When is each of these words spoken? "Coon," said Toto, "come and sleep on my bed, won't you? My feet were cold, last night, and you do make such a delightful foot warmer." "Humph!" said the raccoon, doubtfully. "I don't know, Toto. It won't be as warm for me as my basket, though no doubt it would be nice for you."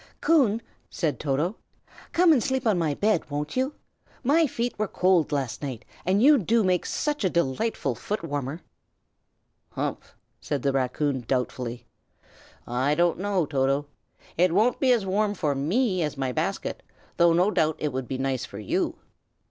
"Coon," 0.19 0.63
said 0.89 1.19
Toto, 1.19 1.57
"come 2.11 2.33
and 2.33 2.41
sleep 2.41 2.65
on 2.65 2.79
my 2.79 2.95
bed, 2.95 3.29
won't 3.29 3.55
you? 3.55 3.75
My 4.23 4.47
feet 4.47 4.73
were 4.79 4.87
cold, 4.87 5.31
last 5.31 5.61
night, 5.61 5.85
and 6.07 6.23
you 6.23 6.39
do 6.39 6.63
make 6.63 6.87
such 6.87 7.23
a 7.23 7.29
delightful 7.29 7.93
foot 7.93 8.23
warmer." 8.23 8.61
"Humph!" 9.73 10.15
said 10.39 10.63
the 10.63 10.71
raccoon, 10.73 11.23
doubtfully. 11.27 11.85
"I 12.65 12.95
don't 12.95 13.19
know, 13.19 13.45
Toto. 13.45 13.85
It 14.39 14.53
won't 14.55 14.79
be 14.79 14.91
as 14.91 15.05
warm 15.05 15.35
for 15.35 15.53
me 15.53 16.01
as 16.01 16.17
my 16.17 16.31
basket, 16.31 16.81
though 17.17 17.31
no 17.31 17.51
doubt 17.51 17.75
it 17.77 17.93
would 17.93 18.07
be 18.07 18.17
nice 18.17 18.43
for 18.43 18.57
you." 18.57 18.97